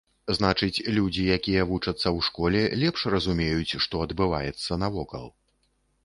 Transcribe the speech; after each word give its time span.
Значыць, 0.35 0.83
людзі, 0.95 1.25
якія 1.37 1.65
вучацца 1.71 1.93
ў 1.95 2.19
школе, 2.27 2.61
лепш 2.83 3.03
разумеюць, 3.15 3.75
што 3.85 4.01
адбываецца 4.07 4.79
навокал. 4.85 5.29